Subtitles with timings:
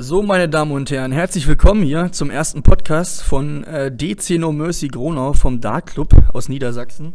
[0.00, 4.52] So, meine Damen und Herren, herzlich willkommen hier zum ersten Podcast von äh, DC No
[4.52, 7.14] Mercy Gronau vom Dark Club aus Niedersachsen.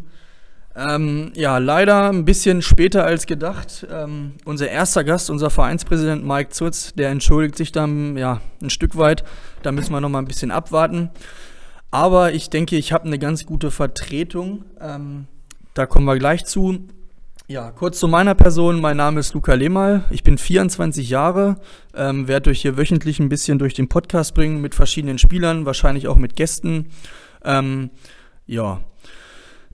[0.75, 3.88] Ähm, ja, leider ein bisschen später als gedacht.
[3.89, 8.97] Ähm, unser erster Gast, unser Vereinspräsident Mike Zutz, der entschuldigt sich dann ja ein Stück
[8.97, 9.24] weit.
[9.62, 11.10] Da müssen wir noch mal ein bisschen abwarten.
[11.90, 14.65] Aber ich denke, ich habe eine ganz gute Vertretung.
[14.81, 15.28] Ähm,
[15.74, 16.86] da kommen wir gleich zu.
[17.48, 18.80] Ja, kurz zu meiner Person.
[18.80, 20.05] Mein Name ist Luca Lehmal.
[20.12, 21.58] Ich bin 24 Jahre,
[21.94, 26.08] ähm, werde euch hier wöchentlich ein bisschen durch den Podcast bringen mit verschiedenen Spielern, wahrscheinlich
[26.08, 26.88] auch mit Gästen.
[27.44, 27.90] Ähm,
[28.48, 28.80] ja,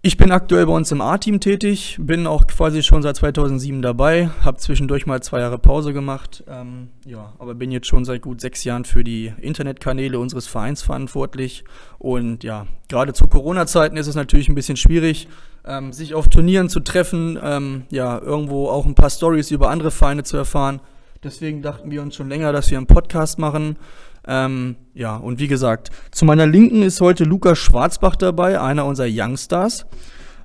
[0.01, 4.31] ich bin aktuell bei uns im A-Team tätig, bin auch quasi schon seit 2007 dabei,
[4.41, 8.41] habe zwischendurch mal zwei Jahre Pause gemacht, ähm, ja, aber bin jetzt schon seit gut
[8.41, 11.65] sechs Jahren für die Internetkanäle unseres Vereins verantwortlich.
[11.99, 15.27] Und ja, gerade zu Corona-Zeiten ist es natürlich ein bisschen schwierig,
[15.65, 19.91] ähm, sich auf Turnieren zu treffen, ähm, ja, irgendwo auch ein paar Stories über andere
[19.91, 20.79] Vereine zu erfahren.
[21.23, 23.77] Deswegen dachten wir uns schon länger, dass wir einen Podcast machen.
[24.27, 29.07] Ähm, ja, und wie gesagt, zu meiner Linken ist heute Lukas Schwarzbach dabei, einer unserer
[29.09, 29.85] Youngstars.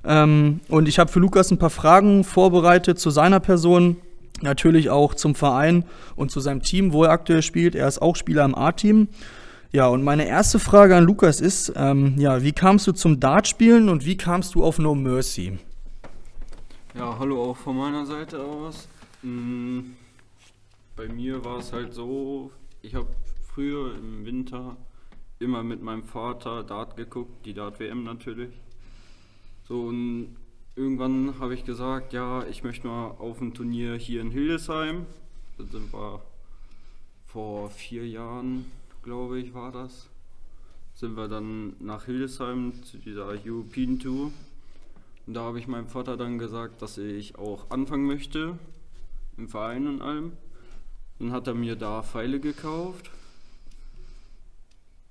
[0.03, 3.97] Ähm, und ich habe für Lukas ein paar Fragen vorbereitet zu seiner Person,
[4.41, 7.75] natürlich auch zum Verein und zu seinem Team, wo er aktuell spielt.
[7.75, 9.07] Er ist auch Spieler im A-Team.
[9.75, 13.89] Ja, und meine erste Frage an Lukas ist, ähm, ja, wie kamst du zum Dartspielen
[13.89, 15.59] und wie kamst du auf No Mercy?
[16.93, 18.87] Ja, hallo auch von meiner Seite aus.
[19.21, 19.81] Mm,
[20.95, 22.51] bei mir war es halt so,
[22.83, 23.07] ich habe
[23.53, 24.77] früher im Winter
[25.39, 28.53] immer mit meinem Vater Dart geguckt, die Dart-WM natürlich.
[29.67, 30.37] So und
[30.77, 35.05] irgendwann habe ich gesagt, ja, ich möchte mal auf ein Turnier hier in Hildesheim.
[35.57, 36.21] Da sind wir
[37.27, 38.71] vor vier Jahren,
[39.05, 40.09] glaube ich, war das.
[40.93, 44.33] Sind wir dann nach Hildesheim zu dieser European Tour.
[45.25, 48.59] Und da habe ich meinem Vater dann gesagt, dass ich auch anfangen möchte,
[49.37, 50.33] im Verein und allem.
[51.19, 53.09] Dann hat er mir da Pfeile gekauft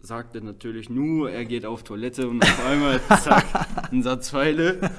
[0.05, 3.47] sagte natürlich nur, er geht auf Toilette und auf einmal zack,
[3.91, 4.91] ein Satz Pfeile.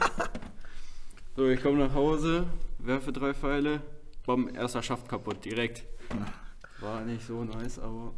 [1.36, 2.46] So, ich komme nach Hause,
[2.80, 3.82] werfe drei Pfeile,
[4.26, 5.84] bam, erster Schaft kaputt, direkt.
[6.80, 8.14] War nicht so nice, aber.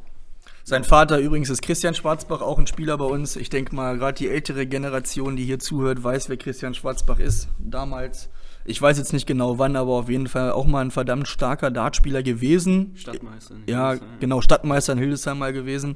[0.69, 3.37] Sein Vater übrigens ist Christian Schwarzbach, auch ein Spieler bei uns.
[3.37, 7.47] Ich denke mal, gerade die ältere Generation, die hier zuhört, weiß, wer Christian Schwarzbach ist.
[7.57, 8.27] Damals,
[8.65, 11.71] ich weiß jetzt nicht genau wann, aber auf jeden Fall auch mal ein verdammt starker
[11.71, 12.91] Dartspieler gewesen.
[12.95, 15.95] Stadtmeister in Ja, genau, Stadtmeister in Hildesheim mal gewesen.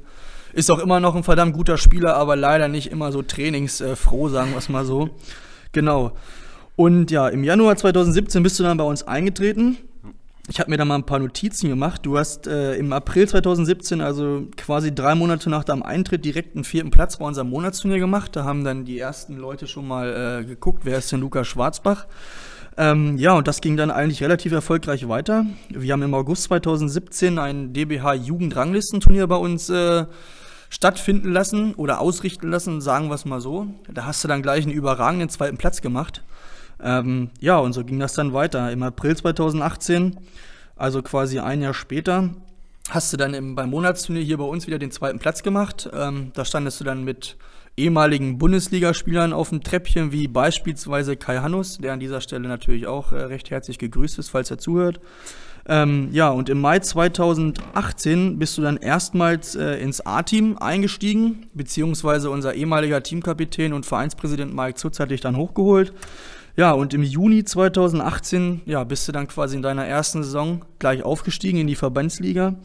[0.54, 4.52] Ist auch immer noch ein verdammt guter Spieler, aber leider nicht immer so trainingsfroh, sagen
[4.52, 5.10] wir es mal so.
[5.72, 6.12] Genau.
[6.76, 9.76] Und ja, im Januar 2017 bist du dann bei uns eingetreten.
[10.52, 12.04] Ich habe mir da mal ein paar Notizen gemacht.
[12.04, 16.64] Du hast äh, im April 2017, also quasi drei Monate nach deinem Eintritt, direkt einen
[16.64, 18.36] vierten Platz bei unserem Monatsturnier gemacht.
[18.36, 22.06] Da haben dann die ersten Leute schon mal äh, geguckt, wer ist denn Lukas Schwarzbach.
[22.76, 25.46] Ähm, ja, und das ging dann eigentlich relativ erfolgreich weiter.
[25.70, 30.04] Wir haben im August 2017 ein DBH Jugendranglistenturnier bei uns äh,
[30.68, 33.68] stattfinden lassen oder ausrichten lassen, sagen wir es mal so.
[33.90, 36.22] Da hast du dann gleich einen überragenden zweiten Platz gemacht.
[36.82, 38.70] Ähm, ja, und so ging das dann weiter.
[38.72, 40.18] Im April 2018,
[40.76, 42.30] also quasi ein Jahr später,
[42.90, 45.88] hast du dann im, beim Monatsturnier hier bei uns wieder den zweiten Platz gemacht.
[45.92, 47.36] Ähm, da standest du dann mit
[47.76, 53.12] ehemaligen Bundesligaspielern auf dem Treppchen, wie beispielsweise Kai Hannus, der an dieser Stelle natürlich auch
[53.12, 55.00] äh, recht herzlich gegrüßt ist, falls er zuhört.
[55.66, 62.30] Ähm, ja, und im Mai 2018 bist du dann erstmals äh, ins A-Team eingestiegen, beziehungsweise
[62.30, 65.92] unser ehemaliger Teamkapitän und Vereinspräsident Mike Zutz hat dich dann hochgeholt.
[66.56, 71.02] Ja, und im Juni 2018 ja, bist du dann quasi in deiner ersten Saison gleich
[71.02, 72.56] aufgestiegen in die Verbandsliga.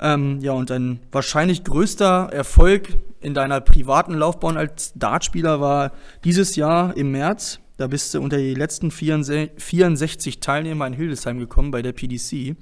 [0.00, 5.92] Ähm, ja, und dein wahrscheinlich größter Erfolg in deiner privaten Laufbahn als Dartspieler war
[6.24, 7.60] dieses Jahr im März.
[7.76, 12.56] Da bist du unter die letzten 64 Teilnehmer in Hildesheim gekommen bei der PDC.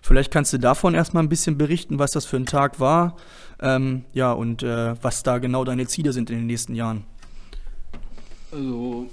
[0.00, 3.16] Vielleicht kannst du davon erstmal ein bisschen berichten, was das für ein Tag war.
[3.60, 7.04] Ähm, ja, und äh, was da genau deine Ziele sind in den nächsten Jahren.
[8.50, 9.08] Also,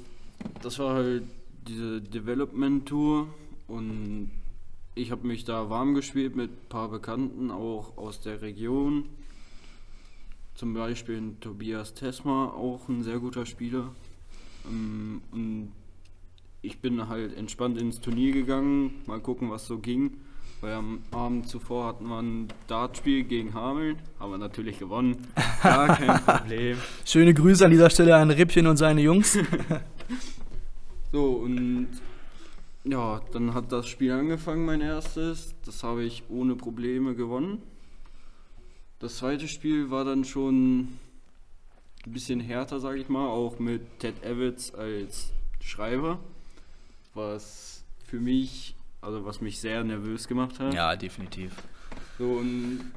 [0.61, 1.23] das war halt
[1.67, 3.27] diese Development Tour
[3.67, 4.31] und
[4.95, 9.05] ich habe mich da warm gespielt mit ein paar Bekannten, auch aus der Region.
[10.55, 13.91] Zum Beispiel Tobias Tesma, auch ein sehr guter Spieler.
[14.69, 15.71] Ähm, und
[16.61, 20.17] ich bin halt entspannt ins Turnier gegangen, mal gucken, was so ging.
[20.61, 25.27] Weil am Abend zuvor hatten wir ein Dartspiel gegen Hameln, haben wir natürlich gewonnen.
[25.63, 26.77] Gar kein Problem.
[27.05, 29.37] Schöne Grüße an dieser Stelle an Rippchen und seine Jungs.
[31.11, 31.89] so, und
[32.83, 35.55] ja, dann hat das Spiel angefangen, mein erstes.
[35.65, 37.61] Das habe ich ohne Probleme gewonnen.
[38.99, 40.79] Das zweite Spiel war dann schon
[42.05, 46.19] ein bisschen härter, sage ich mal, auch mit Ted Evans als Schreiber,
[47.13, 50.73] was für mich, also was mich sehr nervös gemacht hat.
[50.73, 51.53] Ja, definitiv.
[52.17, 52.91] So, und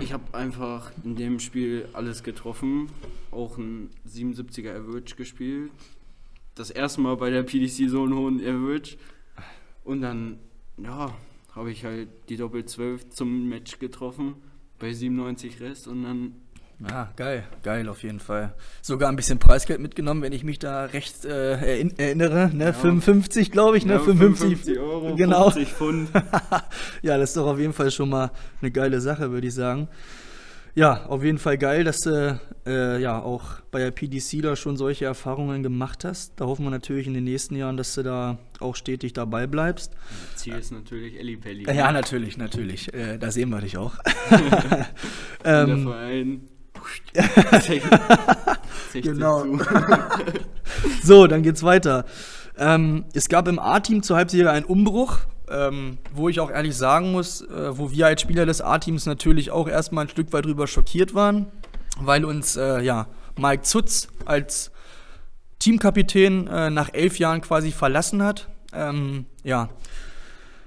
[0.00, 2.90] ich habe einfach in dem Spiel alles getroffen.
[3.36, 5.70] Auch ein 77er Average gespielt.
[6.54, 8.96] Das erste Mal bei der PDC so einen hohen Average.
[9.84, 10.38] Und dann,
[10.78, 11.14] ja,
[11.54, 14.36] habe ich halt die Doppel 12 zum Match getroffen.
[14.78, 16.34] Bei 97 Rest und dann
[16.92, 18.52] Ah, geil, geil auf jeden Fall.
[18.82, 22.50] Sogar ein bisschen Preisgeld mitgenommen, wenn ich mich da recht äh, erinnere.
[22.52, 22.66] Ne?
[22.66, 22.72] Ja.
[22.74, 23.94] 55, glaube ich, ne?
[23.94, 25.50] Ja, 55, 55 Euro, genau.
[25.50, 26.10] 50 Pfund.
[27.02, 28.30] ja, das ist doch auf jeden Fall schon mal
[28.60, 29.88] eine geile Sache, würde ich sagen.
[30.76, 34.76] Ja, auf jeden Fall geil, dass du äh, ja auch bei der PDC da schon
[34.76, 36.34] solche Erfahrungen gemacht hast.
[36.36, 39.92] Da hoffen wir natürlich in den nächsten Jahren, dass du da auch stetig dabei bleibst.
[40.34, 41.64] Ziel ist natürlich Elli Pelli.
[41.74, 42.92] Ja, natürlich, natürlich.
[42.92, 43.96] Äh, da sehen wir dich auch.
[45.44, 46.40] ähm, der Verein
[48.92, 49.44] genau.
[51.02, 52.04] so, dann geht's weiter.
[52.58, 55.20] Ähm, es gab im A-Team zur Halbserie einen Umbruch,
[55.50, 59.50] ähm, wo ich auch ehrlich sagen muss, äh, wo wir als Spieler des A-Teams natürlich
[59.50, 61.46] auch erstmal ein Stück weit drüber schockiert waren,
[62.00, 63.06] weil uns äh, ja
[63.38, 64.70] Mike Zutz als
[65.58, 68.48] Teamkapitän äh, nach elf Jahren quasi verlassen hat.
[68.72, 69.70] Ähm, ja,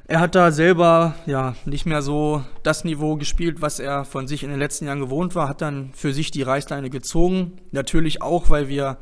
[0.10, 4.44] er hat da selber ja nicht mehr so das Niveau gespielt, was er von sich
[4.44, 7.60] in den letzten Jahren gewohnt war, hat dann für sich die Reißleine gezogen.
[7.72, 8.98] Natürlich auch, weil wir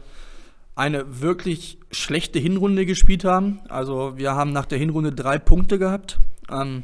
[0.77, 3.59] eine wirklich schlechte Hinrunde gespielt haben.
[3.67, 6.19] Also wir haben nach der Hinrunde drei Punkte gehabt.
[6.51, 6.83] Ähm,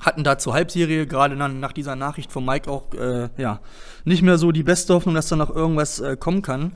[0.00, 3.60] hatten da zur Halbserie, gerade dann nach dieser Nachricht von Mike auch, äh, ja,
[4.04, 6.72] nicht mehr so die beste Hoffnung, dass da noch irgendwas äh, kommen kann.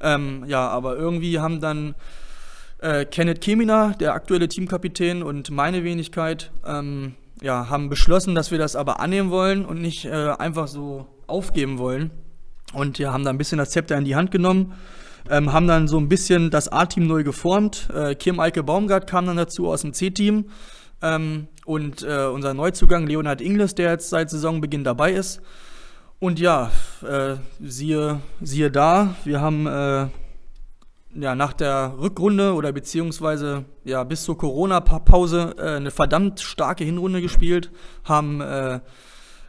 [0.00, 1.94] Ähm, ja, aber irgendwie haben dann
[2.78, 8.58] äh, Kenneth Kemina, der aktuelle Teamkapitän und meine Wenigkeit, ähm, ja, haben beschlossen, dass wir
[8.58, 12.10] das aber annehmen wollen und nicht äh, einfach so aufgeben wollen.
[12.72, 14.74] Und ja, haben da ein bisschen das Zepter in die Hand genommen,
[15.28, 17.88] ähm, haben dann so ein bisschen das A-Team neu geformt.
[17.94, 20.46] Äh, Kim Eike Baumgart kam dann dazu aus dem C-Team.
[21.02, 25.40] Ähm, und äh, unser Neuzugang Leonhard Ingles, der jetzt seit Saisonbeginn dabei ist.
[26.18, 26.70] Und ja,
[27.02, 30.08] äh, siehe, siehe da, wir haben äh,
[31.14, 37.20] ja, nach der Rückrunde oder beziehungsweise ja, bis zur Corona-Pause äh, eine verdammt starke Hinrunde
[37.20, 37.70] gespielt,
[38.04, 38.80] haben äh,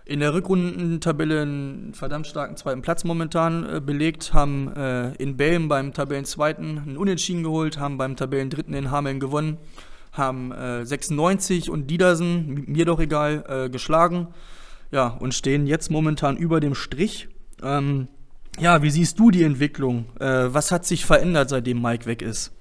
[0.06, 5.68] in der Rückrundentabelle einen verdammt starken zweiten Platz momentan äh, belegt, haben äh, in Belm
[5.68, 9.58] beim Tabellenzweiten einen Unentschieden geholt, haben beim Tabellendritten in Hameln gewonnen,
[10.12, 10.52] haben
[10.84, 14.28] 96 äh, und Diedersen, mir doch egal, äh, geschlagen.
[14.92, 17.30] Ja, und stehen jetzt momentan über dem Strich.
[17.64, 18.10] Ähm,
[18.60, 20.06] ja, wie siehst du die Entwicklung?
[20.20, 22.52] Äh, was hat sich verändert, seitdem Mike weg ist?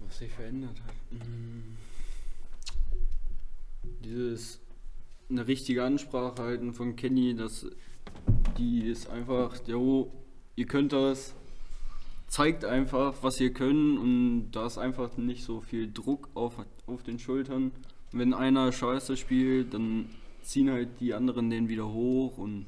[0.00, 0.94] Was sich verändert hat?
[1.10, 1.76] Hm.
[4.04, 4.55] Dieses
[5.28, 7.66] eine richtige Ansprache halten von Kenny, dass
[8.58, 10.10] die ist einfach, jo,
[10.54, 11.34] ihr könnt das,
[12.26, 16.54] zeigt einfach, was ihr könnt und da ist einfach nicht so viel Druck auf,
[16.86, 17.72] auf den Schultern.
[18.12, 20.06] wenn einer Scheiße spielt, dann
[20.42, 22.66] ziehen halt die anderen den wieder hoch und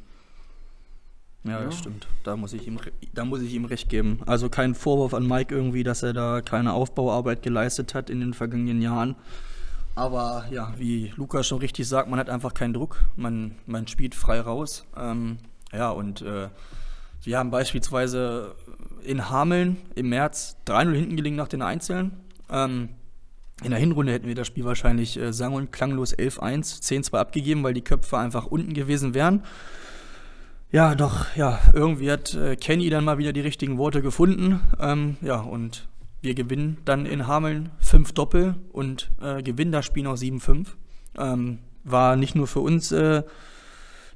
[1.45, 2.07] ja, das stimmt.
[2.25, 2.79] Da muss, ich ihm,
[3.15, 4.21] da muss ich ihm recht geben.
[4.27, 8.35] Also kein Vorwurf an Mike irgendwie, dass er da keine Aufbauarbeit geleistet hat in den
[8.35, 9.15] vergangenen Jahren.
[9.99, 13.03] Aber ja, wie Lukas schon richtig sagt, man hat einfach keinen Druck.
[13.17, 14.87] Man, man spielt frei raus.
[14.97, 15.39] Ähm,
[15.73, 16.51] ja, und äh,
[17.25, 18.55] wir haben beispielsweise
[19.03, 22.13] in Hameln im März 3-0 hinten gelegen nach den Einzelnen.
[22.49, 22.91] Ähm,
[23.65, 27.65] in der Hinrunde hätten wir das Spiel wahrscheinlich äh, sang- und klanglos 11-1, 10-2 abgegeben,
[27.65, 29.43] weil die Köpfe einfach unten gewesen wären.
[30.71, 34.61] Ja, doch, ja, irgendwie hat äh, Kenny dann mal wieder die richtigen Worte gefunden.
[34.79, 35.89] Ähm, ja, und
[36.29, 40.67] wir gewinnen dann in Hameln 5 Doppel und äh, gewinnen das Spiel noch 7-5.
[41.17, 43.23] Ähm, war nicht nur für uns äh,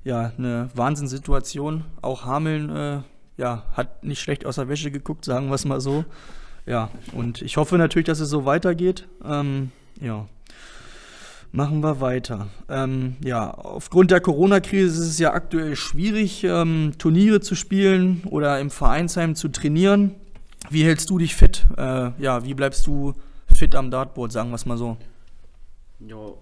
[0.05, 1.85] ja, eine Wahnsinnssituation.
[2.03, 2.99] Auch Hameln äh,
[3.39, 6.05] ja, hat nicht schlecht aus der Wäsche geguckt, sagen wir es mal so.
[6.67, 9.09] Ja, und ich hoffe natürlich, dass es so weitergeht.
[9.25, 10.27] Ähm, ja.
[11.51, 12.49] Machen wir weiter.
[12.69, 18.61] Ähm, ja, aufgrund der Corona-Krise ist es ja aktuell schwierig, ähm, Turniere zu spielen oder
[18.61, 20.15] im Vereinsheim zu trainieren.
[20.73, 21.67] Wie hältst du dich fit?
[21.77, 23.13] Äh, ja, wie bleibst du
[23.55, 24.97] fit am Dartboard, sagen wir es mal so?
[26.01, 26.33] Ja,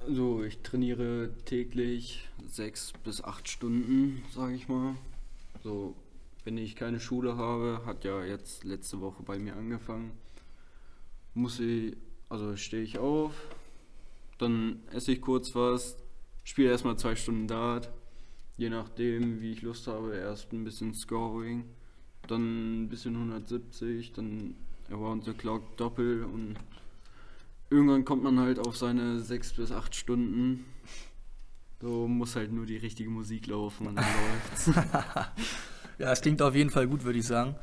[0.00, 4.94] also ich trainiere täglich sechs bis acht Stunden, sage ich mal.
[5.62, 5.94] So,
[6.44, 10.12] wenn ich keine Schule habe, hat ja jetzt letzte Woche bei mir angefangen.
[11.34, 11.94] Muss ich,
[12.30, 13.34] also stehe ich auf,
[14.38, 15.98] dann esse ich kurz was,
[16.42, 17.90] spiele erstmal zwei Stunden Dart,
[18.56, 21.64] je nachdem, wie ich Lust habe, erst ein bisschen Scoring,
[22.28, 24.54] dann ein bisschen 170, dann
[24.90, 26.56] Around the Clock Doppel und
[27.70, 30.64] irgendwann kommt man halt auf seine sechs bis acht Stunden.
[31.80, 34.70] So muss halt nur die richtige Musik laufen und dann läuft's.
[35.98, 37.54] Ja, es klingt auf jeden Fall gut, würde ich sagen.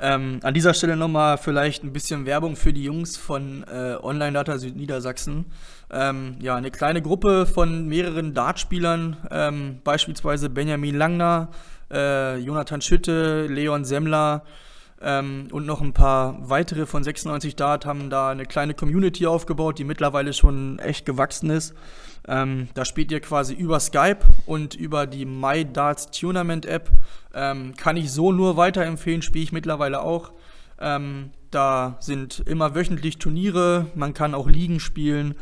[0.00, 4.32] Ähm, an dieser Stelle nochmal vielleicht ein bisschen Werbung für die Jungs von äh, Online
[4.32, 5.46] Data Südniedersachsen.
[5.90, 11.50] Ähm, ja, eine kleine Gruppe von mehreren Dartspielern, ähm, beispielsweise Benjamin Langner,
[11.90, 14.44] äh, Jonathan Schütte, Leon Semmler
[15.00, 19.78] ähm, und noch ein paar weitere von 96 Dart haben da eine kleine Community aufgebaut,
[19.78, 21.74] die mittlerweile schon echt gewachsen ist.
[22.26, 26.90] Ähm, da spielt ihr quasi über Skype und über die My Darts Tournament App.
[27.32, 30.32] Ähm, kann ich so nur weiterempfehlen, spiele ich mittlerweile auch.
[30.80, 35.34] Ähm, da sind immer wöchentlich Turniere, man kann auch Ligen spielen.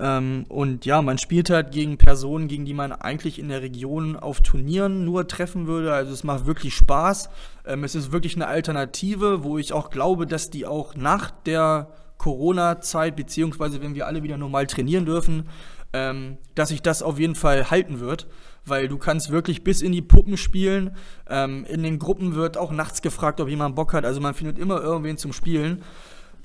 [0.00, 4.16] Ähm, und ja, man spielt halt gegen Personen, gegen die man eigentlich in der Region
[4.16, 5.92] auf Turnieren nur treffen würde.
[5.92, 7.28] Also es macht wirklich Spaß.
[7.66, 11.88] Ähm, es ist wirklich eine Alternative, wo ich auch glaube, dass die auch nach der
[12.16, 15.48] Corona-Zeit, beziehungsweise wenn wir alle wieder normal trainieren dürfen,
[15.92, 18.26] ähm, dass sich das auf jeden Fall halten wird,
[18.64, 20.96] weil du kannst wirklich bis in die Puppen spielen.
[21.28, 24.06] Ähm, in den Gruppen wird auch nachts gefragt, ob jemand Bock hat.
[24.06, 25.82] Also man findet immer irgendwen zum Spielen.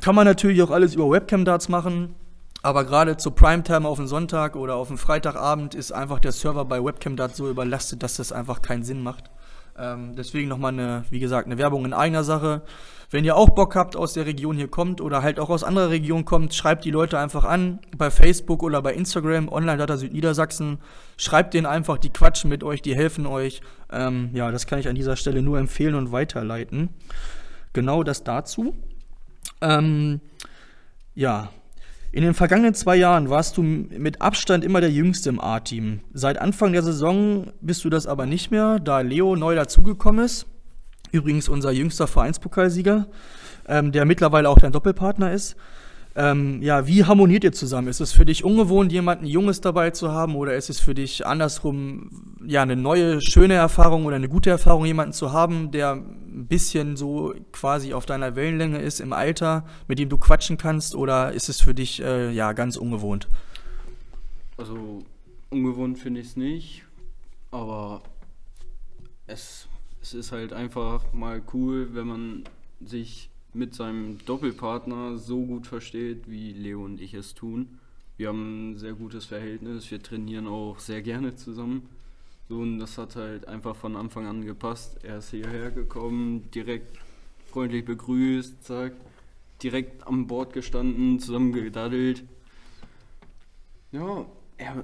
[0.01, 2.15] Kann man natürlich auch alles über Webcam-Darts machen.
[2.65, 6.65] Aber gerade zur Primetime auf den Sonntag oder auf den Freitagabend ist einfach der Server
[6.65, 9.29] bei Webcam-Darts so überlastet, dass das einfach keinen Sinn macht.
[9.77, 12.63] Ähm, deswegen nochmal eine, wie gesagt, eine Werbung in eigener Sache.
[13.11, 15.91] Wenn ihr auch Bock habt, aus der Region hier kommt oder halt auch aus anderer
[15.91, 20.79] Region kommt, schreibt die Leute einfach an bei Facebook oder bei Instagram, Online-Data Südniedersachsen.
[21.17, 23.61] Schreibt denen einfach, die quatschen mit euch, die helfen euch.
[23.91, 26.89] Ähm, ja, das kann ich an dieser Stelle nur empfehlen und weiterleiten.
[27.73, 28.73] Genau das dazu.
[29.61, 30.19] Ähm,
[31.13, 31.51] ja,
[32.15, 35.99] in den vergangenen zwei Jahren warst du mit Abstand immer der Jüngste im A-Team.
[36.13, 40.45] Seit Anfang der Saison bist du das aber nicht mehr, da Leo neu dazugekommen ist.
[41.11, 43.07] Übrigens unser jüngster Vereinspokalsieger,
[43.67, 45.57] ähm, der mittlerweile auch dein Doppelpartner ist.
[46.17, 47.89] Ähm, ja, wie harmoniert ihr zusammen?
[47.89, 51.25] Ist es für dich ungewohnt, jemanden Junges dabei zu haben, oder ist es für dich
[51.27, 56.47] andersrum, ja, eine neue, schöne Erfahrung oder eine gute Erfahrung, jemanden zu haben, der ein
[56.47, 61.33] bisschen so quasi auf deiner Wellenlänge ist im Alter, mit dem du quatschen kannst, oder
[61.33, 63.27] ist es für dich, äh, ja, ganz ungewohnt?
[64.55, 65.03] Also,
[65.49, 66.83] ungewohnt finde ich es nicht,
[67.51, 68.01] aber
[69.27, 69.67] es,
[70.01, 72.43] es ist halt einfach mal cool, wenn man
[72.79, 77.79] sich mit seinem Doppelpartner so gut versteht, wie Leo und ich es tun.
[78.17, 81.89] Wir haben ein sehr gutes Verhältnis, wir trainieren auch sehr gerne zusammen.
[82.47, 85.03] So, und das hat halt einfach von Anfang an gepasst.
[85.03, 86.97] Er ist hierher gekommen, direkt
[87.47, 88.93] freundlich begrüßt, zack,
[89.63, 92.23] direkt am Bord gestanden, zusammen gedaddelt.
[93.91, 94.25] Ja,
[94.57, 94.83] er,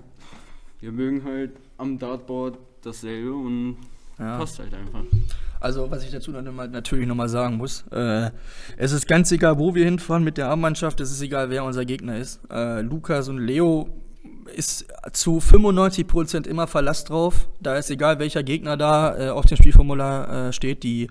[0.80, 3.78] wir mögen halt am Dartboard dasselbe und
[4.18, 4.38] ja.
[4.38, 5.04] passt halt einfach.
[5.62, 8.32] Also, was ich dazu natürlich nochmal sagen muss, äh,
[8.78, 11.86] es ist ganz egal, wo wir hinfahren mit der Armmannschaft, es ist egal, wer unser
[11.86, 12.42] Gegner ist.
[12.52, 13.88] Äh, Lukas und Leo
[14.56, 17.48] ist zu 95% immer Verlass drauf.
[17.60, 20.82] Da ist egal, welcher Gegner da äh, auf dem Spielformular äh, steht.
[20.82, 21.10] Die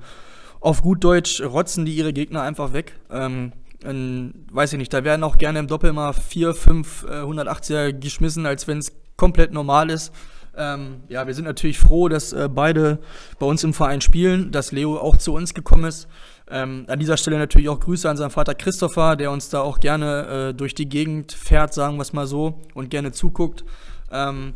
[0.59, 2.95] auf gut Deutsch rotzen die ihre Gegner einfach weg.
[3.09, 3.53] Ähm,
[3.85, 7.93] in, weiß ich nicht, da werden auch gerne im Doppel mal 4, 5 äh, 180er
[7.93, 10.13] geschmissen, als wenn es komplett normal ist.
[10.57, 12.99] Ähm, ja, wir sind natürlich froh, dass äh, beide
[13.39, 16.09] bei uns im Verein spielen, dass Leo auch zu uns gekommen ist.
[16.51, 19.79] Ähm, an dieser Stelle natürlich auch Grüße an seinen Vater Christopher, der uns da auch
[19.79, 23.65] gerne äh, durch die Gegend fährt, sagen wir es mal so, und gerne zuguckt.
[24.11, 24.55] Ähm,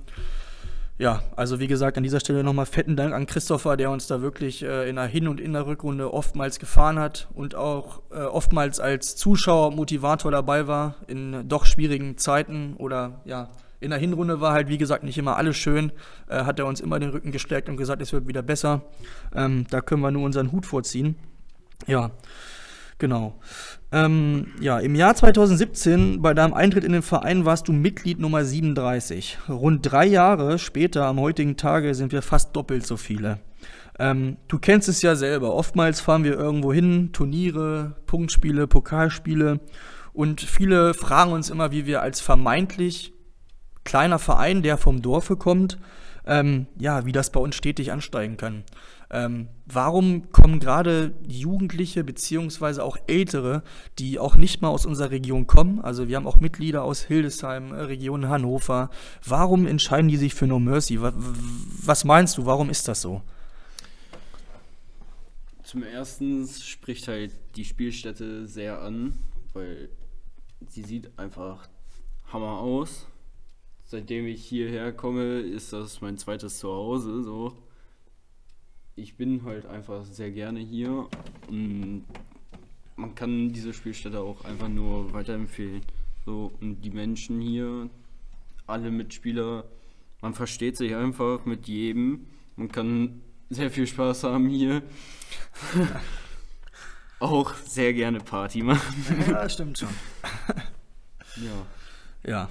[0.96, 4.22] ja, also wie gesagt, an dieser Stelle nochmal fetten Dank an Christopher, der uns da
[4.22, 8.20] wirklich äh, in der Hin- und in der Rückrunde oftmals gefahren hat und auch äh,
[8.20, 13.48] oftmals als Zuschauer, Motivator dabei war in doch schwierigen Zeiten oder ja,
[13.84, 15.92] in der Hinrunde war halt, wie gesagt, nicht immer alles schön.
[16.28, 18.82] Äh, hat er uns immer den Rücken gestärkt und gesagt, es wird wieder besser.
[19.34, 21.16] Ähm, da können wir nur unseren Hut vorziehen.
[21.86, 22.10] Ja,
[22.98, 23.38] genau.
[23.92, 28.44] Ähm, ja, im Jahr 2017, bei deinem Eintritt in den Verein, warst du Mitglied Nummer
[28.44, 29.38] 37.
[29.48, 33.38] Rund drei Jahre später, am heutigen Tage, sind wir fast doppelt so viele.
[33.98, 35.54] Ähm, du kennst es ja selber.
[35.54, 39.60] Oftmals fahren wir irgendwo hin, Turniere, Punktspiele, Pokalspiele.
[40.12, 43.13] Und viele fragen uns immer, wie wir als vermeintlich
[43.84, 45.78] kleiner Verein, der vom Dorfe kommt,
[46.26, 48.64] ähm, ja, wie das bei uns stetig ansteigen kann.
[49.10, 53.62] Ähm, warum kommen gerade Jugendliche beziehungsweise auch Ältere,
[53.98, 57.72] die auch nicht mal aus unserer Region kommen, also wir haben auch Mitglieder aus Hildesheim,
[57.72, 58.90] äh, Region Hannover,
[59.24, 61.00] warum entscheiden die sich für No Mercy?
[61.00, 63.22] Was, was meinst du, warum ist das so?
[65.62, 69.14] Zum ersten spricht halt die Spielstätte sehr an,
[69.52, 69.90] weil
[70.68, 71.68] sie sieht einfach
[72.32, 73.06] Hammer aus
[73.84, 77.22] seitdem ich hierher komme, ist das mein zweites Zuhause.
[77.22, 77.56] So.
[78.96, 81.08] Ich bin halt einfach sehr gerne hier
[81.48, 82.04] und
[82.96, 85.82] man kann diese Spielstätte auch einfach nur weiterempfehlen.
[86.24, 87.90] So, und die Menschen hier,
[88.66, 89.64] alle Mitspieler,
[90.22, 92.26] man versteht sich einfach mit jedem.
[92.56, 94.82] Man kann sehr viel Spaß haben hier.
[97.18, 99.04] auch sehr gerne Party machen.
[99.28, 99.88] Ja, stimmt schon.
[101.36, 101.66] Ja.
[102.26, 102.50] Ja.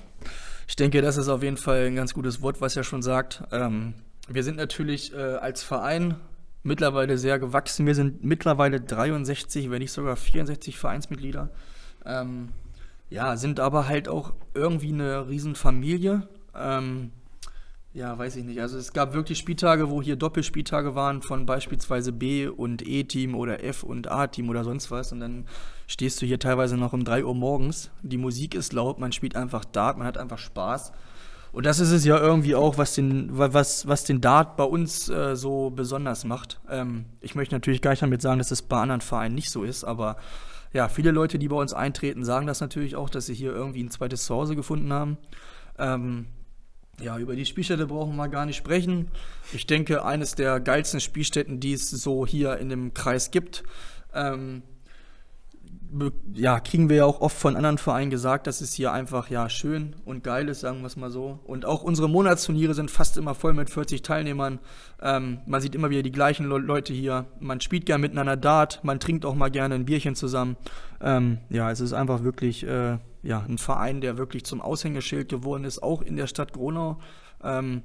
[0.74, 3.44] Ich denke, das ist auf jeden Fall ein ganz gutes Wort, was er schon sagt.
[3.52, 3.94] Ähm,
[4.28, 6.16] wir sind natürlich äh, als Verein
[6.64, 7.86] mittlerweile sehr gewachsen.
[7.86, 11.52] Wir sind mittlerweile 63, wenn nicht sogar 64 Vereinsmitglieder.
[12.08, 12.50] Ähm,
[13.12, 16.28] ja, sind aber halt auch irgendwie eine Riesenfamilie.
[16.56, 17.12] Ähm,
[17.94, 18.60] ja, weiß ich nicht.
[18.60, 23.64] Also es gab wirklich Spieltage, wo hier Doppelspieltage waren von beispielsweise B und E-Team oder
[23.64, 25.12] F und A-Team oder sonst was.
[25.12, 25.46] Und dann
[25.86, 27.92] stehst du hier teilweise noch um 3 Uhr morgens.
[28.02, 30.92] Die Musik ist laut, man spielt einfach Dart, man hat einfach Spaß.
[31.52, 35.08] Und das ist es ja irgendwie auch, was den, was, was den Dart bei uns
[35.10, 36.60] äh, so besonders macht.
[36.68, 39.64] Ähm, ich möchte natürlich gar nicht damit sagen, dass es bei anderen Vereinen nicht so
[39.64, 40.18] ist, aber
[40.74, 43.84] ja, viele Leute, die bei uns eintreten, sagen das natürlich auch, dass sie hier irgendwie
[43.84, 45.18] ein zweites Zuhause gefunden haben.
[45.78, 46.26] Ähm,
[47.02, 49.10] ja, über die Spielstätte brauchen wir gar nicht sprechen.
[49.52, 53.64] Ich denke, eines der geilsten Spielstätten, die es so hier in dem Kreis gibt.
[54.14, 54.62] Ähm,
[56.34, 59.50] ja, kriegen wir ja auch oft von anderen Vereinen gesagt, dass es hier einfach ja
[59.50, 61.40] schön und geil ist, sagen wir es mal so.
[61.44, 64.60] Und auch unsere Monatsturniere sind fast immer voll mit 40 Teilnehmern.
[65.02, 67.26] Ähm, man sieht immer wieder die gleichen Le Leute hier.
[67.40, 70.58] Man spielt gerne miteinander Dart, man trinkt auch mal gerne ein Bierchen zusammen.
[71.02, 75.64] Ähm, ja, es ist einfach wirklich äh, ja, ein Verein, der wirklich zum Aushängeschild geworden
[75.64, 77.00] ist, auch in der Stadt Gronau.
[77.44, 77.84] Ähm,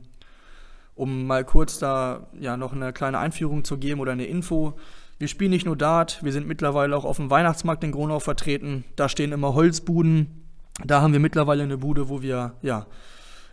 [0.94, 4.74] um mal kurz da ja noch eine kleine Einführung zu geben oder eine Info.
[5.18, 8.84] Wir spielen nicht nur Dart, wir sind mittlerweile auch auf dem Weihnachtsmarkt in Gronau vertreten.
[8.96, 10.44] Da stehen immer Holzbuden.
[10.84, 12.86] Da haben wir mittlerweile eine Bude, wo wir ja,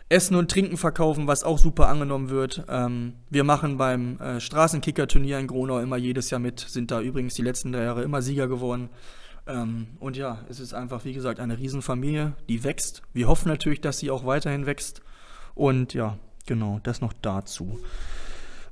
[0.08, 2.64] Essen und Trinken verkaufen, was auch super angenommen wird.
[2.68, 7.34] Ähm, wir machen beim äh, Straßenkicker-Turnier in Gronau immer jedes Jahr mit, sind da übrigens
[7.34, 8.88] die letzten Jahre immer Sieger geworden.
[9.48, 13.02] Ähm, und ja, es ist einfach, wie gesagt, eine Riesenfamilie, die wächst.
[13.12, 15.02] Wir hoffen natürlich, dass sie auch weiterhin wächst.
[15.56, 17.80] Und ja, genau, das noch dazu.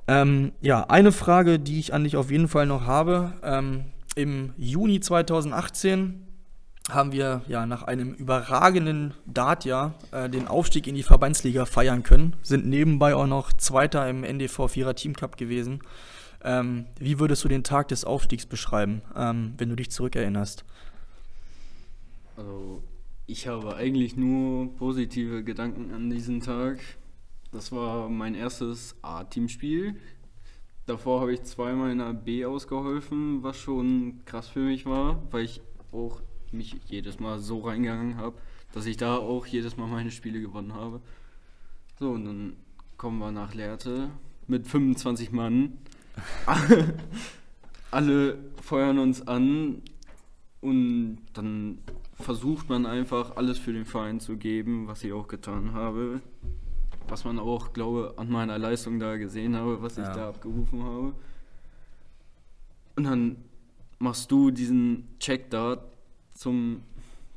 [0.06, 3.32] Ähm, ja, eine Frage, die ich an dich auf jeden Fall noch habe.
[3.42, 3.84] Ähm,
[4.16, 6.24] Im Juni 2018
[6.90, 12.36] haben wir ja nach einem überragenden Dartjahr äh, den Aufstieg in die Verbandsliga feiern können,
[12.42, 15.80] sind nebenbei auch noch Zweiter im NDV Vierer Team Cup gewesen.
[16.42, 20.64] Ähm, wie würdest du den Tag des Aufstiegs beschreiben, ähm, wenn du dich zurückerinnerst?
[22.36, 22.82] Also,
[23.26, 26.78] ich habe eigentlich nur positive Gedanken an diesen Tag.
[27.54, 29.94] Das war mein erstes A-Teamspiel.
[30.86, 35.44] Davor habe ich zweimal in der B ausgeholfen, was schon krass für mich war, weil
[35.44, 35.62] ich
[35.92, 38.36] auch mich jedes Mal so reingegangen habe,
[38.72, 41.00] dass ich da auch jedes Mal meine Spiele gewonnen habe.
[41.96, 42.56] So, und dann
[42.96, 44.10] kommen wir nach Lehrte
[44.48, 45.78] mit 25 Mann.
[47.92, 49.80] Alle feuern uns an
[50.60, 51.78] und dann
[52.14, 56.20] versucht man einfach alles für den Verein zu geben, was ich auch getan habe
[57.08, 60.04] was man auch, glaube an meiner Leistung da gesehen habe, was ja.
[60.04, 61.14] ich da abgerufen habe.
[62.96, 63.36] Und dann
[63.98, 65.82] machst du diesen Check da
[66.34, 66.82] zum,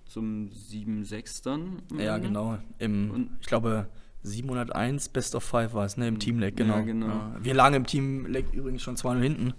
[0.06, 1.82] zum 7-6 dann.
[1.98, 2.58] Ja, genau.
[2.80, 3.88] Im, Und ich glaube,
[4.28, 6.08] 701 Best of Five war es, ne?
[6.08, 6.76] Im Team Leg, genau.
[6.76, 7.08] Ja, genau.
[7.08, 7.36] Ja.
[7.42, 9.54] Wir lagen im Team Leg übrigens schon 2 hinten.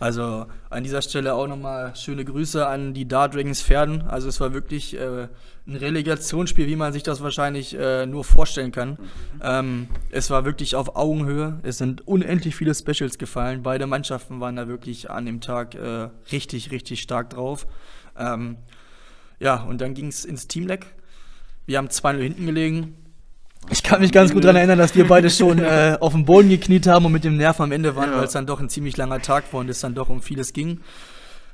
[0.00, 4.02] Also an dieser Stelle auch nochmal schöne Grüße an die Dart Dragons Pferden.
[4.02, 5.28] Also es war wirklich äh,
[5.66, 8.90] ein Relegationsspiel, wie man sich das wahrscheinlich äh, nur vorstellen kann.
[8.90, 8.98] Mhm.
[9.40, 11.60] Ähm, es war wirklich auf Augenhöhe.
[11.62, 13.62] Es sind unendlich viele Specials gefallen.
[13.62, 17.66] Beide Mannschaften waren da wirklich an dem Tag äh, richtig, richtig stark drauf.
[18.18, 18.56] Ähm,
[19.38, 20.86] ja, und dann ging es ins Teamleck.
[21.66, 22.96] Wir haben 2-0 hinten gelegen
[23.70, 26.48] ich kann mich ganz gut daran erinnern, dass wir beide schon äh, auf dem Boden
[26.48, 28.16] gekniet haben und mit dem Nerv am Ende waren, ja.
[28.18, 30.52] weil es dann doch ein ziemlich langer Tag war und es dann doch um vieles
[30.52, 30.80] ging.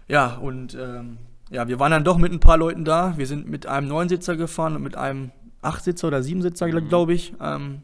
[0.08, 1.18] Ja, und ähm,
[1.50, 3.14] ja, wir waren dann doch mit ein paar Leuten da.
[3.16, 5.30] Wir sind mit einem Neunsitzer gefahren und mit einem
[5.62, 6.88] Achtsitzer oder Siebensitzer, mhm.
[6.88, 7.82] glaube ich, ähm,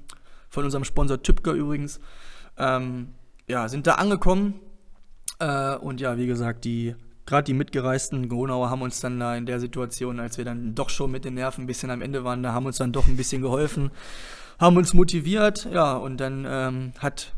[0.48, 2.00] von unserem Sponsor Tübker übrigens.
[2.58, 3.08] Ähm,
[3.48, 4.54] ja, sind da angekommen
[5.38, 6.94] äh, und ja, wie gesagt, die
[7.26, 10.90] gerade die mitgereisten Gronauer haben uns dann da in der Situation, als wir dann doch
[10.90, 13.16] schon mit den Nerven ein bisschen am Ende waren, da haben uns dann doch ein
[13.16, 13.90] bisschen geholfen,
[14.58, 17.32] haben uns motiviert, ja, und dann ähm, hat,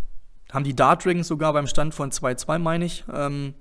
[0.52, 3.54] haben die Dart Dragons sogar beim Stand von 2-2, meine ich, ähm,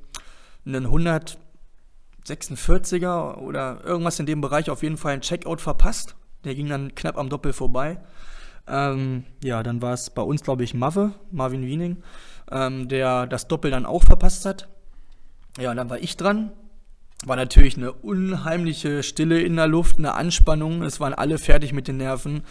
[0.65, 6.17] einen 146er oder irgendwas in dem Bereich auf jeden Fall einen Checkout verpasst.
[6.43, 8.01] Der ging dann knapp am Doppel vorbei.
[8.67, 12.03] Ähm, ja, dann war es bei uns, glaube ich, Mave, Marvin Wiening,
[12.51, 14.67] ähm, der das Doppel dann auch verpasst hat.
[15.57, 16.51] Ja, und dann war ich dran.
[17.25, 20.83] War natürlich eine unheimliche Stille in der Luft, eine Anspannung.
[20.83, 22.43] Es waren alle fertig mit den Nerven.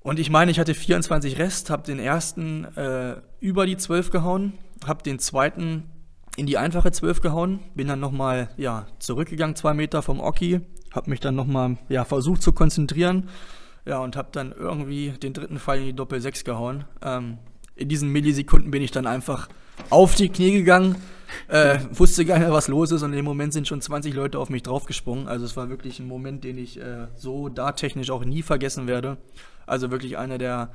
[0.00, 4.54] Und ich meine, ich hatte 24 Rest, habe den ersten äh, über die 12 gehauen,
[4.86, 5.90] habe den zweiten
[6.36, 10.62] in die einfache 12 gehauen, bin dann nochmal ja, zurückgegangen, zwei Meter vom Oki,
[10.94, 13.28] habe mich dann nochmal ja, versucht zu konzentrieren
[13.84, 16.84] ja, und habe dann irgendwie den dritten Fall in die Doppel 6 gehauen.
[17.02, 17.38] Ähm,
[17.74, 19.48] in diesen Millisekunden bin ich dann einfach
[19.90, 20.96] auf die Knie gegangen,
[21.48, 24.50] äh, wusste gar nicht, was los ist und im Moment sind schon 20 Leute auf
[24.50, 25.28] mich draufgesprungen.
[25.28, 29.18] Also es war wirklich ein Moment, den ich äh, so darttechnisch auch nie vergessen werde.
[29.66, 30.70] Also wirklich einer der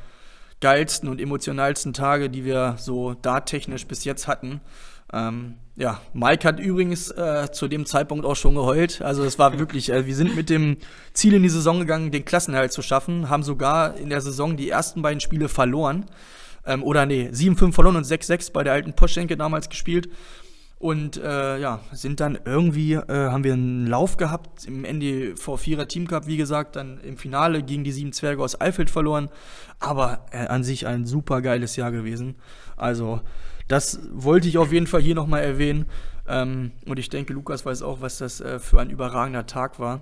[0.62, 4.62] geilsten und emotionalsten Tage, die wir so darttechnisch bis jetzt hatten.
[5.13, 9.02] Ähm, ja, Mike hat übrigens äh, zu dem Zeitpunkt auch schon geheult.
[9.02, 10.78] Also es war wirklich, äh, wir sind mit dem
[11.13, 14.70] Ziel in die Saison gegangen, den Klassenerhalt zu schaffen, haben sogar in der Saison die
[14.70, 16.06] ersten beiden Spiele verloren.
[16.65, 20.10] Ähm, oder nee, 7-5 verloren und 6-6 bei der alten Postschenke damals gespielt.
[20.77, 26.07] Und äh, ja, sind dann irgendwie, äh, haben wir einen Lauf gehabt im NDV4er Team
[26.07, 29.29] Cup, wie gesagt, dann im Finale gegen die sieben Zwerge aus Eifeld verloren.
[29.79, 32.35] Aber äh, an sich ein super geiles Jahr gewesen.
[32.75, 33.21] Also,
[33.67, 35.85] das wollte ich auf jeden Fall hier nochmal erwähnen.
[36.27, 40.01] Ähm, und ich denke, Lukas weiß auch, was das äh, für ein überragender Tag war.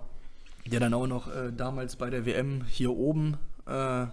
[0.66, 4.08] Der dann auch noch äh, damals bei der WM hier oben äh,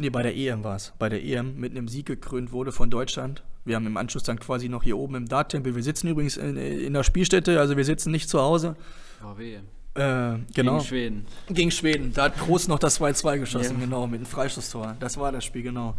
[0.00, 0.92] Nee, bei der EM war es.
[1.00, 3.42] Bei der EM mit einem Sieg gekrönt wurde von Deutschland.
[3.68, 5.74] Wir haben im Anschluss dann quasi noch hier oben im Darttempel.
[5.74, 8.76] Wir sitzen übrigens in, in der Spielstätte, also wir sitzen nicht zu Hause.
[9.20, 9.54] VW.
[9.54, 9.60] Äh,
[9.94, 10.44] genau.
[10.54, 11.26] Gegen Schweden.
[11.48, 12.12] Gegen Schweden.
[12.12, 13.84] Da hat Groß noch das 2-2 geschossen, Ja.
[13.84, 14.96] genau, mit einem Freistoßtor.
[15.00, 15.96] Das war das Spiel, genau.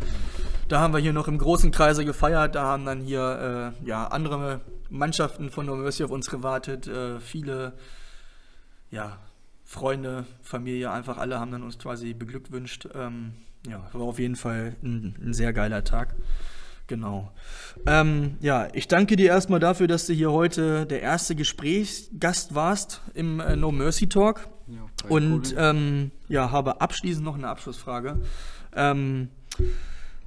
[0.67, 2.55] Da haben wir hier noch im großen Kreise gefeiert.
[2.55, 6.88] Da haben dann hier äh, ja, andere Mannschaften von No Mercy auf uns gewartet.
[6.88, 7.73] Äh, viele
[8.89, 9.17] ja,
[9.65, 12.88] Freunde, Familie, einfach alle haben dann uns quasi beglückwünscht.
[12.95, 13.34] Ähm,
[13.69, 16.15] ja, war auf jeden Fall ein, ein sehr geiler Tag.
[16.89, 17.32] Genau.
[17.86, 23.02] Ähm, ja, ich danke dir erstmal dafür, dass du hier heute der erste Gesprächsgast warst
[23.13, 24.49] im äh, No Mercy Talk.
[24.67, 28.17] Ja, Und ähm, ja, habe abschließend noch eine Abschlussfrage.
[28.75, 29.30] Ähm,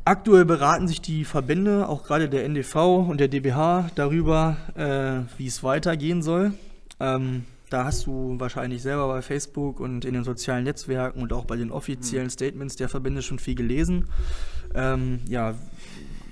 [0.05, 5.49] aktuell beraten sich die Verbände, auch gerade der NDV und der DBH, darüber, äh, wie
[5.49, 6.53] es weitergehen soll.
[7.01, 11.47] Ähm, da hast du wahrscheinlich selber bei Facebook und in den sozialen Netzwerken und auch
[11.47, 14.05] bei den offiziellen Statements der Verbände schon viel gelesen.
[14.75, 15.55] Ähm, ja,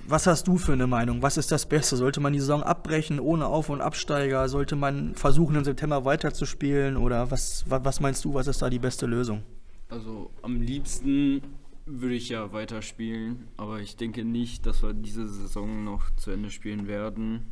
[0.07, 1.21] was hast du für eine Meinung?
[1.21, 1.95] Was ist das Beste?
[1.95, 4.47] Sollte man die Saison abbrechen ohne Auf- und Absteiger?
[4.49, 6.97] Sollte man versuchen, im September weiterzuspielen?
[6.97, 9.43] Oder was, wa- was meinst du, was ist da die beste Lösung?
[9.89, 11.41] Also am liebsten
[11.85, 16.49] würde ich ja weiterspielen, aber ich denke nicht, dass wir diese Saison noch zu Ende
[16.49, 17.47] spielen werden.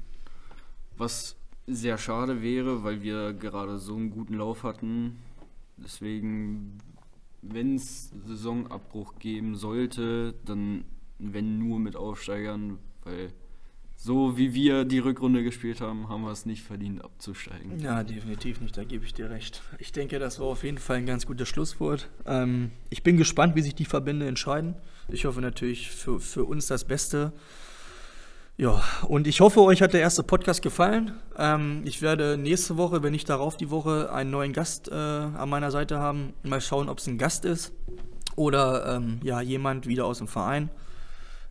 [0.97, 1.35] Was
[1.67, 5.17] sehr schade wäre, weil wir gerade so einen guten Lauf hatten.
[5.77, 6.77] Deswegen,
[7.41, 10.85] wenn es Saisonabbruch geben sollte, dann
[11.19, 13.31] wenn nur mit Aufsteigern, weil
[14.01, 17.79] so wie wir die Rückrunde gespielt haben, haben wir es nicht verdient abzusteigen.
[17.79, 19.61] Ja, definitiv nicht, da gebe ich dir recht.
[19.77, 22.09] Ich denke, das war auf jeden Fall ein ganz gutes Schlusswort.
[22.25, 24.75] Ähm, ich bin gespannt, wie sich die Verbände entscheiden.
[25.09, 27.33] Ich hoffe natürlich für, für uns das Beste.
[28.55, 31.13] Ja, und ich hoffe, euch hat der erste Podcast gefallen.
[31.37, 35.49] Ähm, ich werde nächste Woche, wenn nicht darauf die Woche, einen neuen Gast äh, an
[35.49, 36.33] meiner Seite haben.
[36.43, 37.73] Mal schauen, ob es ein Gast ist
[38.37, 40.69] oder ähm, ja, jemand wieder aus dem Verein.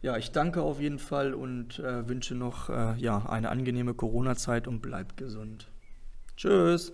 [0.01, 4.69] Ja, ich danke auf jeden Fall und äh, wünsche noch äh, ja, eine angenehme Corona-Zeit
[4.69, 5.69] und bleibt gesund.
[6.37, 6.93] Tschüss.